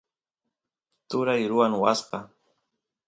[1.09, 2.17] turay ruwan waska